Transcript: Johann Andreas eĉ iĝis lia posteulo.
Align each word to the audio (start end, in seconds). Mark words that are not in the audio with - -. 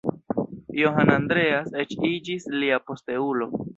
Johann 0.77 1.11
Andreas 1.17 1.69
eĉ 1.83 1.93
iĝis 2.13 2.49
lia 2.65 2.81
posteulo. 2.89 3.51